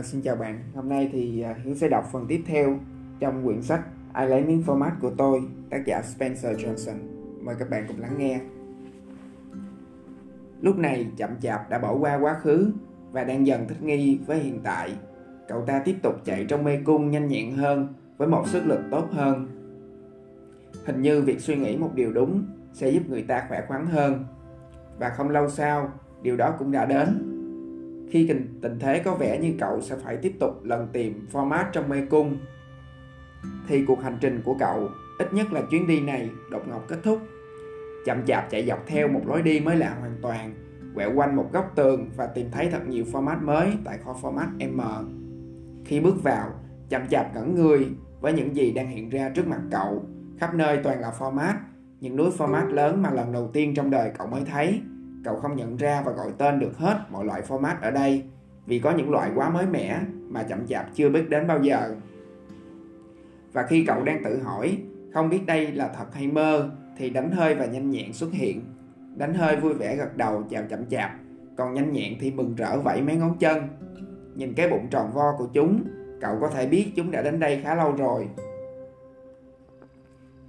[0.00, 2.78] À, xin chào bạn, hôm nay thì à, Hiếu sẽ đọc phần tiếp theo
[3.18, 3.80] trong quyển sách
[4.12, 6.94] Ai lấy miếng format của tôi, tác giả Spencer Johnson.
[7.40, 8.40] Mời các bạn cùng lắng nghe.
[10.60, 12.72] Lúc này chậm chạp đã bỏ qua quá khứ
[13.12, 14.90] và đang dần thích nghi với hiện tại.
[15.48, 18.80] Cậu ta tiếp tục chạy trong mê cung nhanh nhẹn hơn với một sức lực
[18.90, 19.48] tốt hơn.
[20.84, 24.24] Hình như việc suy nghĩ một điều đúng sẽ giúp người ta khỏe khoắn hơn.
[24.98, 25.92] Và không lâu sau,
[26.22, 27.29] điều đó cũng đã đến
[28.10, 28.28] khi
[28.62, 32.06] tình, thế có vẻ như cậu sẽ phải tiếp tục lần tìm format trong mê
[32.10, 32.36] cung
[33.68, 34.88] thì cuộc hành trình của cậu
[35.18, 37.20] ít nhất là chuyến đi này đột ngột kết thúc
[38.04, 40.54] chậm chạp chạy dọc theo một lối đi mới lạ hoàn toàn
[40.94, 44.72] quẹo quanh một góc tường và tìm thấy thật nhiều format mới tại kho format
[44.72, 44.80] M.
[45.84, 46.50] Khi bước vào,
[46.88, 47.86] chậm chạp ngẩn người
[48.20, 50.04] với những gì đang hiện ra trước mặt cậu.
[50.38, 51.54] Khắp nơi toàn là format,
[52.00, 54.80] những núi format lớn mà lần đầu tiên trong đời cậu mới thấy
[55.24, 58.24] cậu không nhận ra và gọi tên được hết mọi loại format ở đây
[58.66, 61.94] vì có những loại quá mới mẻ mà chậm chạp chưa biết đến bao giờ.
[63.52, 64.78] Và khi cậu đang tự hỏi
[65.14, 68.62] không biết đây là thật hay mơ thì đánh hơi và nhanh nhẹn xuất hiện.
[69.16, 71.10] Đánh hơi vui vẻ gật đầu chào chậm chạp,
[71.56, 73.68] còn nhanh nhẹn thì mừng rỡ vẫy mấy ngón chân.
[74.34, 75.84] Nhìn cái bụng tròn vo của chúng,
[76.20, 78.28] cậu có thể biết chúng đã đến đây khá lâu rồi.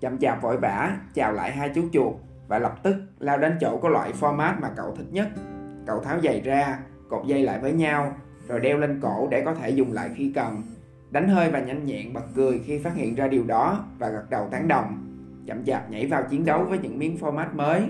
[0.00, 2.14] Chậm chạp vội vã chào lại hai chú chuột
[2.48, 5.28] và lập tức lao đến chỗ có loại format mà cậu thích nhất.
[5.86, 8.12] Cậu tháo giày ra, cột dây lại với nhau,
[8.48, 10.62] rồi đeo lên cổ để có thể dùng lại khi cần.
[11.10, 14.30] Đánh hơi và nhanh nhẹn bật cười khi phát hiện ra điều đó và gật
[14.30, 15.04] đầu tán đồng.
[15.46, 17.82] Chậm chạp nhảy vào chiến đấu với những miếng format mới.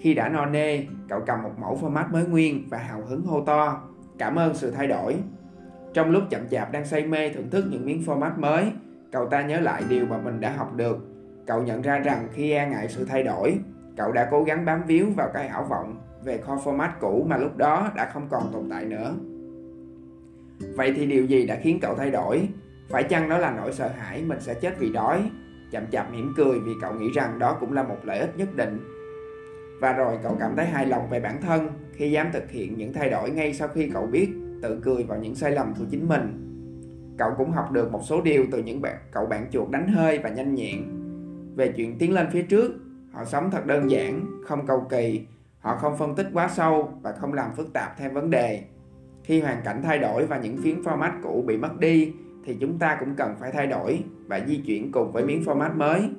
[0.00, 3.44] Khi đã no nê, cậu cầm một mẫu format mới nguyên và hào hứng hô
[3.44, 3.80] to.
[4.18, 5.16] Cảm ơn sự thay đổi.
[5.94, 8.72] Trong lúc chậm chạp đang say mê thưởng thức những miếng format mới,
[9.12, 10.98] cậu ta nhớ lại điều mà mình đã học được.
[11.46, 13.58] Cậu nhận ra rằng khi e ngại sự thay đổi,
[13.96, 17.36] cậu đã cố gắng bám víu vào cái ảo vọng về kho format cũ mà
[17.36, 19.14] lúc đó đã không còn tồn tại nữa.
[20.76, 22.48] Vậy thì điều gì đã khiến cậu thay đổi?
[22.88, 25.30] Phải chăng đó là nỗi sợ hãi mình sẽ chết vì đói?
[25.70, 28.56] Chậm chạp mỉm cười vì cậu nghĩ rằng đó cũng là một lợi ích nhất
[28.56, 28.78] định.
[29.80, 32.92] Và rồi cậu cảm thấy hài lòng về bản thân khi dám thực hiện những
[32.92, 34.28] thay đổi ngay sau khi cậu biết
[34.62, 36.48] tự cười vào những sai lầm của chính mình.
[37.18, 40.18] Cậu cũng học được một số điều từ những bạn cậu bạn chuột đánh hơi
[40.18, 40.78] và nhanh nhẹn.
[41.56, 42.72] Về chuyện tiến lên phía trước,
[43.12, 45.26] họ sống thật đơn giản, không cầu kỳ,
[45.60, 48.64] họ không phân tích quá sâu và không làm phức tạp thêm vấn đề.
[49.24, 52.12] Khi hoàn cảnh thay đổi và những phiến format cũ bị mất đi
[52.44, 55.76] thì chúng ta cũng cần phải thay đổi và di chuyển cùng với miếng format
[55.76, 56.10] mới.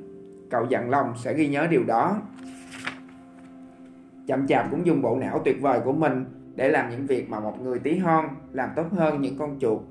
[0.50, 2.22] Cậu dặn lòng sẽ ghi nhớ điều đó.
[4.28, 7.40] Chậm chạp cũng dùng bộ não tuyệt vời của mình để làm những việc mà
[7.40, 9.82] một người tí hon làm tốt hơn những con chuột.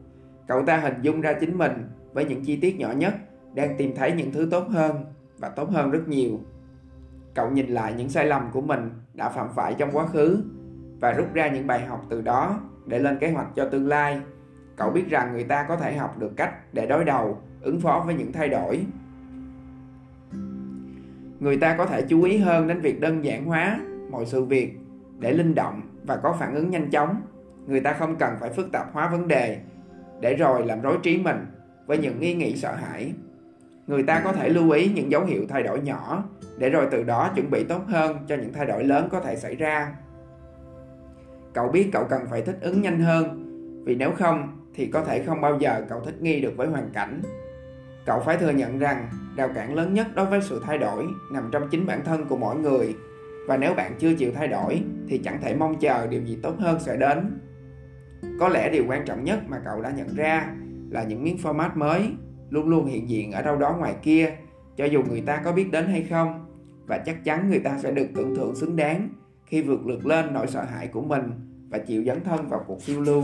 [0.48, 1.72] Cậu ta hình dung ra chính mình
[2.12, 3.14] với những chi tiết nhỏ nhất
[3.54, 5.04] đang tìm thấy những thứ tốt hơn
[5.38, 6.40] và tốt hơn rất nhiều.
[7.34, 10.42] Cậu nhìn lại những sai lầm của mình đã phạm phải trong quá khứ
[11.00, 14.20] và rút ra những bài học từ đó để lên kế hoạch cho tương lai.
[14.76, 18.02] Cậu biết rằng người ta có thể học được cách để đối đầu, ứng phó
[18.06, 18.86] với những thay đổi.
[21.40, 24.78] Người ta có thể chú ý hơn đến việc đơn giản hóa mọi sự việc
[25.18, 27.20] để linh động và có phản ứng nhanh chóng.
[27.66, 29.60] Người ta không cần phải phức tạp hóa vấn đề
[30.20, 31.46] để rồi làm rối trí mình
[31.86, 33.12] với những nghi nghĩ sợ hãi.
[33.86, 36.24] Người ta có thể lưu ý những dấu hiệu thay đổi nhỏ
[36.58, 39.36] để rồi từ đó chuẩn bị tốt hơn cho những thay đổi lớn có thể
[39.36, 39.94] xảy ra.
[41.52, 43.48] Cậu biết cậu cần phải thích ứng nhanh hơn,
[43.84, 46.90] vì nếu không thì có thể không bao giờ cậu thích nghi được với hoàn
[46.90, 47.22] cảnh.
[48.06, 51.48] Cậu phải thừa nhận rằng rào cản lớn nhất đối với sự thay đổi nằm
[51.52, 52.94] trong chính bản thân của mỗi người,
[53.48, 56.54] và nếu bạn chưa chịu thay đổi thì chẳng thể mong chờ điều gì tốt
[56.58, 57.40] hơn sẽ đến.
[58.40, 60.54] Có lẽ điều quan trọng nhất mà cậu đã nhận ra
[60.90, 62.10] là những miếng format mới
[62.52, 64.30] luôn luôn hiện diện ở đâu đó ngoài kia
[64.76, 66.46] cho dù người ta có biết đến hay không
[66.86, 69.08] và chắc chắn người ta sẽ được tưởng thưởng xứng đáng
[69.46, 71.30] khi vượt lượt lên nỗi sợ hãi của mình
[71.70, 73.22] và chịu dấn thân vào cuộc phiêu lưu.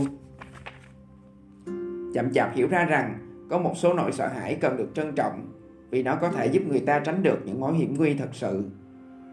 [2.13, 3.13] Chậm chạp hiểu ra rằng
[3.49, 5.51] có một số nỗi sợ hãi cần được trân trọng
[5.89, 8.63] vì nó có thể giúp người ta tránh được những mối hiểm nguy thật sự.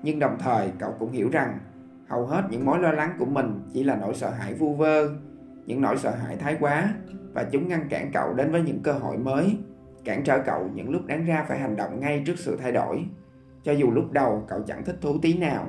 [0.03, 1.59] Nhưng đồng thời cậu cũng hiểu rằng
[2.09, 5.09] hầu hết những mối lo lắng của mình chỉ là nỗi sợ hãi vu vơ,
[5.67, 6.95] những nỗi sợ hãi thái quá
[7.33, 9.57] và chúng ngăn cản cậu đến với những cơ hội mới,
[10.07, 13.07] cản trở cậu những lúc đáng ra phải hành động ngay trước sự thay đổi.
[13.63, 15.67] Cho dù lúc đầu cậu chẳng thích thú tí nào,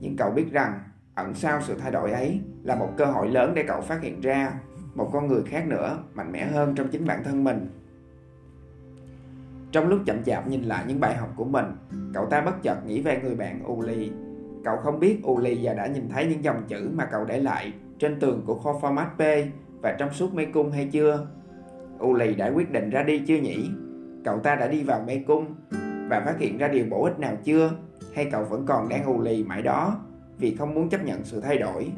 [0.00, 0.80] nhưng cậu biết rằng
[1.14, 4.20] ẩn sau sự thay đổi ấy là một cơ hội lớn để cậu phát hiện
[4.20, 4.52] ra
[4.94, 7.70] một con người khác nữa mạnh mẽ hơn trong chính bản thân mình
[9.72, 11.64] trong lúc chậm chạp nhìn lại những bài học của mình
[12.14, 13.94] cậu ta bất chợt nghĩ về người bạn Uli.
[13.94, 14.12] lì
[14.64, 17.40] cậu không biết Uli lì giờ đã nhìn thấy những dòng chữ mà cậu để
[17.40, 19.52] lại trên tường của kho format P
[19.82, 21.26] và trong suốt mê cung hay chưa
[21.98, 23.70] u lì đã quyết định ra đi chưa nhỉ
[24.24, 25.54] cậu ta đã đi vào mê cung
[26.10, 27.72] và phát hiện ra điều bổ ích nào chưa
[28.14, 30.00] hay cậu vẫn còn đang u lì mãi đó
[30.38, 31.92] vì không muốn chấp nhận sự thay đổi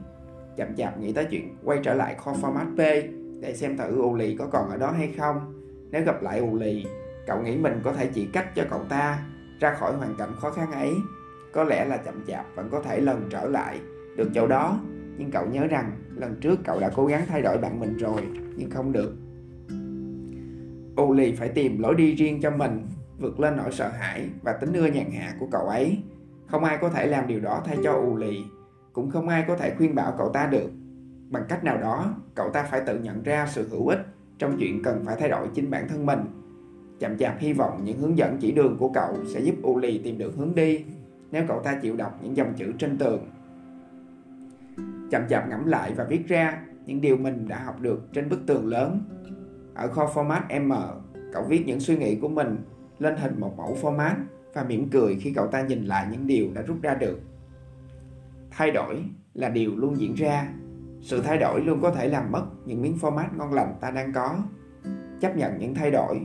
[0.56, 3.10] chậm chạp nghĩ tới chuyện quay trở lại kho format P
[3.40, 5.52] để xem thử ù lì có còn ở đó hay không.
[5.90, 6.86] Nếu gặp lại ù lì,
[7.26, 9.22] cậu nghĩ mình có thể chỉ cách cho cậu ta
[9.60, 10.92] ra khỏi hoàn cảnh khó khăn ấy.
[11.52, 13.80] Có lẽ là chậm chạp vẫn có thể lần trở lại
[14.16, 14.80] được chỗ đó,
[15.18, 18.22] nhưng cậu nhớ rằng lần trước cậu đã cố gắng thay đổi bạn mình rồi,
[18.56, 19.14] nhưng không được.
[21.00, 22.86] Ù lì phải tìm lối đi riêng cho mình,
[23.18, 25.98] vượt lên nỗi sợ hãi và tính ưa nhàn hạ của cậu ấy.
[26.46, 28.44] Không ai có thể làm điều đó thay cho ù lì,
[28.92, 30.70] cũng không ai có thể khuyên bảo cậu ta được.
[31.28, 34.06] Bằng cách nào đó cậu ta phải tự nhận ra sự hữu ích
[34.38, 36.20] trong chuyện cần phải thay đổi chính bản thân mình.
[36.98, 40.00] Chậm chạp hy vọng những hướng dẫn chỉ đường của cậu sẽ giúp u lì
[40.04, 40.84] tìm được hướng đi
[41.30, 43.30] nếu cậu ta chịu đọc những dòng chữ trên tường.
[45.10, 48.46] Chậm chạp ngẫm lại và viết ra những điều mình đã học được trên bức
[48.46, 49.00] tường lớn
[49.80, 50.72] ở kho format M,
[51.32, 52.56] cậu viết những suy nghĩ của mình
[52.98, 54.14] lên hình một mẫu format
[54.54, 57.20] và mỉm cười khi cậu ta nhìn lại những điều đã rút ra được.
[58.50, 59.04] Thay đổi
[59.34, 60.48] là điều luôn diễn ra.
[61.00, 64.12] Sự thay đổi luôn có thể làm mất những miếng format ngon lành ta đang
[64.12, 64.36] có.
[65.20, 66.20] Chấp nhận những thay đổi.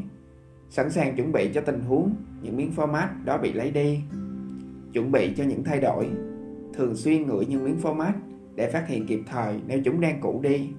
[0.70, 4.00] Sẵn sàng chuẩn bị cho tình huống những miếng format đó bị lấy đi.
[4.94, 6.10] Chuẩn bị cho những thay đổi.
[6.74, 8.14] Thường xuyên ngửi những miếng format
[8.56, 10.70] để phát hiện kịp thời nếu chúng đang cũ đi.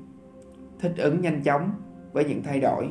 [0.80, 1.70] Thích ứng nhanh chóng
[2.16, 2.88] với những thay đổi.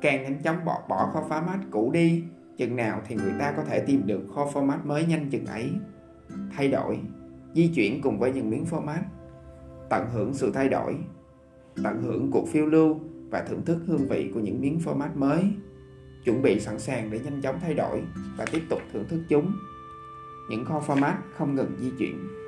[0.00, 2.24] Càng nhanh chóng bỏ bỏ kho format cũ đi,
[2.56, 5.70] chừng nào thì người ta có thể tìm được kho format mới nhanh chừng ấy.
[6.56, 6.98] Thay đổi,
[7.54, 9.02] di chuyển cùng với những miếng format,
[9.90, 10.96] tận hưởng sự thay đổi,
[11.84, 13.00] tận hưởng cuộc phiêu lưu
[13.30, 15.44] và thưởng thức hương vị của những miếng format mới.
[16.24, 18.02] Chuẩn bị sẵn sàng để nhanh chóng thay đổi
[18.36, 19.52] và tiếp tục thưởng thức chúng.
[20.50, 22.39] Những kho format không ngừng di chuyển.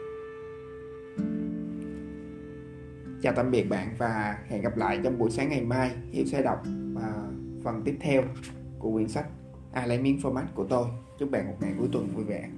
[3.22, 6.42] Chào tạm biệt bạn và hẹn gặp lại trong buổi sáng ngày mai hiểu sẽ
[6.42, 6.62] đọc
[6.94, 7.12] và
[7.64, 8.22] phần tiếp theo
[8.78, 9.26] của quyển sách
[9.72, 10.86] ai lấy miếng format của tôi.
[11.18, 12.48] Chúc bạn một ngày cuối tuần vui vẻ.